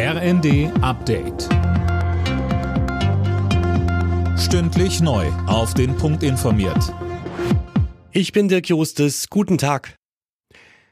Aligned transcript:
RND 0.00 0.70
Update. 0.80 1.48
Stündlich 4.38 5.00
neu. 5.00 5.26
Auf 5.48 5.74
den 5.74 5.96
Punkt 5.96 6.22
informiert. 6.22 6.94
Ich 8.12 8.30
bin 8.30 8.46
Dirk 8.46 8.68
Jostes. 8.68 9.28
Guten 9.28 9.58
Tag. 9.58 9.96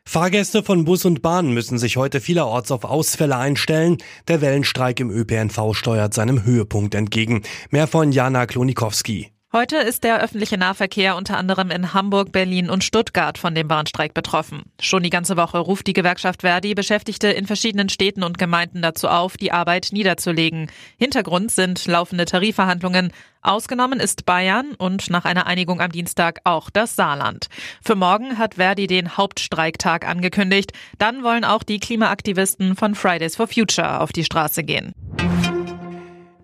Fahrgäste 0.05 0.65
von 0.65 0.85
Bus 0.85 1.05
und 1.05 1.23
Bahn 1.23 1.55
müssen 1.55 1.79
sich 1.79 1.97
heute 1.97 2.21
vielerorts 2.21 2.73
auf 2.73 2.83
Ausfälle 2.83 3.37
einstellen. 3.37 3.99
Der 4.27 4.41
Wellenstreik 4.41 4.99
im 4.99 5.11
ÖPNV 5.13 5.73
steuert 5.75 6.13
seinem 6.13 6.43
Höhepunkt 6.43 6.97
entgegen. 6.97 7.43
Mehr 7.71 7.87
von 7.87 8.11
Jana 8.11 8.47
Klonikowski. 8.47 9.36
Heute 9.57 9.79
ist 9.79 10.05
der 10.05 10.21
öffentliche 10.21 10.59
Nahverkehr 10.59 11.17
unter 11.17 11.39
anderem 11.39 11.71
in 11.71 11.95
Hamburg, 11.95 12.31
Berlin 12.31 12.69
und 12.69 12.85
Stuttgart 12.85 13.39
von 13.39 13.55
dem 13.55 13.69
Bahnstreik 13.69 14.13
betroffen. 14.13 14.65
Schon 14.83 15.03
die 15.03 15.09
ganze 15.09 15.39
Woche 15.39 15.57
ruft 15.57 15.87
die 15.87 15.95
Gewerkschaft 15.95 16.43
Verdi 16.43 16.75
Beschäftigte 16.75 17.29
in 17.29 17.47
verschiedenen 17.47 17.89
Städten 17.89 18.23
und 18.23 18.37
Gemeinden 18.37 18.83
dazu 18.83 19.09
auf, 19.09 19.39
die 19.39 19.53
Arbeit 19.53 19.89
niederzulegen. 19.93 20.71
Hintergrund 20.99 21.51
sind 21.51 21.87
laufende 21.87 22.27
Tarifverhandlungen. 22.27 23.13
Ausgenommen 23.41 23.99
ist 23.99 24.27
Bayern 24.27 24.75
und 24.77 25.09
nach 25.09 25.25
einer 25.25 25.47
Einigung 25.47 25.81
am 25.81 25.91
Dienstag 25.91 26.41
auch 26.45 26.69
das 26.69 26.95
Saarland. 26.95 27.47
Für 27.83 27.95
morgen 27.95 28.37
hat 28.37 28.57
Verdi 28.57 28.87
den 28.87 29.17
Hauptstreiktag 29.17 30.07
angekündigt. 30.07 30.75
Dann 30.99 31.23
wollen 31.23 31.47
auch 31.47 31.63
die 31.63 31.81
Klimaaktivisten 31.81 32.77
von 32.77 32.95
Fridays 32.95 33.37
for 33.37 33.49
Future 33.49 34.03
auf 34.03 34.13
die 34.13 34.25
Straße 34.25 34.65
gehen. 34.65 34.93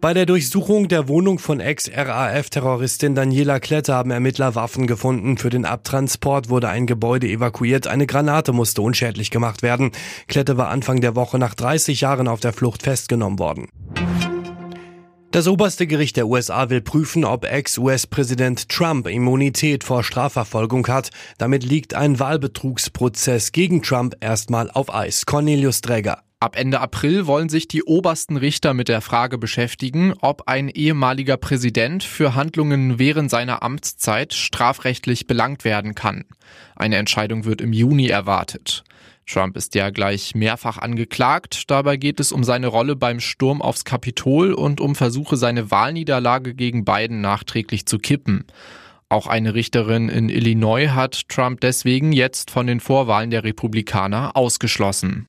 Bei 0.02 0.14
der 0.14 0.26
Durchsuchung 0.26 0.88
der 0.88 1.06
Wohnung 1.06 1.38
von 1.38 1.60
Ex-RAF-Terroristin 1.60 3.14
Daniela 3.14 3.60
Klette 3.60 3.94
haben 3.94 4.10
Ermittler 4.10 4.56
Waffen 4.56 4.88
gefunden. 4.88 5.38
Für 5.38 5.48
den 5.48 5.64
Abtransport 5.64 6.48
wurde 6.48 6.68
ein 6.68 6.88
Gebäude 6.88 7.28
evakuiert. 7.28 7.86
Eine 7.86 8.08
Granate 8.08 8.52
musste 8.52 8.82
unschädlich 8.82 9.30
gemacht 9.30 9.62
werden. 9.62 9.92
Klette 10.26 10.56
war 10.56 10.70
Anfang 10.70 11.00
der 11.00 11.14
Woche 11.14 11.38
nach 11.38 11.54
30 11.54 12.00
Jahren 12.00 12.26
auf 12.26 12.40
der 12.40 12.52
Flucht 12.52 12.82
festgenommen 12.82 13.38
worden. 13.38 13.68
Das 15.30 15.46
oberste 15.46 15.86
Gericht 15.86 16.16
der 16.16 16.26
USA 16.26 16.68
will 16.68 16.80
prüfen, 16.80 17.24
ob 17.24 17.44
Ex-US-Präsident 17.44 18.68
Trump 18.68 19.06
Immunität 19.06 19.84
vor 19.84 20.02
Strafverfolgung 20.02 20.84
hat. 20.88 21.10
Damit 21.38 21.62
liegt 21.62 21.94
ein 21.94 22.18
Wahlbetrugsprozess 22.18 23.52
gegen 23.52 23.82
Trump 23.82 24.16
erstmal 24.18 24.68
auf 24.68 24.92
Eis. 24.92 25.26
Cornelius 25.26 25.80
Dräger. 25.80 26.24
Ab 26.42 26.56
Ende 26.56 26.80
April 26.80 27.28
wollen 27.28 27.48
sich 27.48 27.68
die 27.68 27.84
obersten 27.84 28.36
Richter 28.36 28.74
mit 28.74 28.88
der 28.88 29.00
Frage 29.00 29.38
beschäftigen, 29.38 30.12
ob 30.22 30.48
ein 30.48 30.68
ehemaliger 30.68 31.36
Präsident 31.36 32.02
für 32.02 32.34
Handlungen 32.34 32.98
während 32.98 33.30
seiner 33.30 33.62
Amtszeit 33.62 34.34
strafrechtlich 34.34 35.28
belangt 35.28 35.64
werden 35.64 35.94
kann. 35.94 36.24
Eine 36.74 36.96
Entscheidung 36.96 37.44
wird 37.44 37.60
im 37.60 37.72
Juni 37.72 38.08
erwartet. 38.08 38.82
Trump 39.24 39.56
ist 39.56 39.76
ja 39.76 39.90
gleich 39.90 40.34
mehrfach 40.34 40.78
angeklagt. 40.78 41.70
Dabei 41.70 41.96
geht 41.96 42.18
es 42.18 42.32
um 42.32 42.42
seine 42.42 42.66
Rolle 42.66 42.96
beim 42.96 43.20
Sturm 43.20 43.62
aufs 43.62 43.84
Kapitol 43.84 44.52
und 44.52 44.80
um 44.80 44.96
Versuche, 44.96 45.36
seine 45.36 45.70
Wahlniederlage 45.70 46.56
gegen 46.56 46.84
Biden 46.84 47.20
nachträglich 47.20 47.86
zu 47.86 47.98
kippen. 47.98 48.46
Auch 49.08 49.28
eine 49.28 49.54
Richterin 49.54 50.08
in 50.08 50.28
Illinois 50.28 50.88
hat 50.88 51.28
Trump 51.28 51.60
deswegen 51.60 52.12
jetzt 52.12 52.50
von 52.50 52.66
den 52.66 52.80
Vorwahlen 52.80 53.30
der 53.30 53.44
Republikaner 53.44 54.36
ausgeschlossen. 54.36 55.28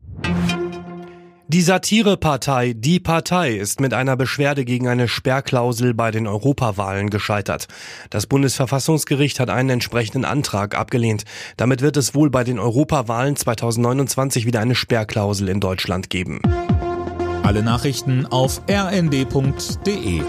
Die 1.50 1.62
Satirepartei 1.62 2.74
Die 2.74 3.02
Partei 3.02 3.52
ist 3.52 3.82
mit 3.82 3.94
einer 3.94 4.16
Beschwerde 4.16 4.64
gegen 4.64 4.88
eine 4.88 5.10
Sperrklausel 5.10 5.94
bei 5.94 6.10
den 6.10 6.26
Europawahlen 6.26 7.10
gescheitert. 7.10 7.68
Das 8.10 8.28
Bundesverfassungsgericht 8.28 9.42
hat 9.42 9.50
einen 9.50 9.70
entsprechenden 9.70 10.24
Antrag 10.24 10.78
abgelehnt. 10.78 11.26
Damit 11.58 11.82
wird 11.82 11.98
es 11.98 12.16
wohl 12.16 12.30
bei 12.30 12.46
den 12.46 12.60
Europawahlen 12.60 13.36
2029 13.36 14.46
wieder 14.46 14.62
eine 14.62 14.76
Sperrklausel 14.76 15.50
in 15.50 15.60
Deutschland 15.60 16.10
geben. 16.10 16.42
Alle 17.44 17.62
Nachrichten 17.62 18.26
auf 18.26 18.62
rnd.de 18.70 20.22